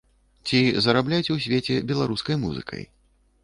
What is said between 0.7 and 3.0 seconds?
зарабляць у свеце беларускай музыкай?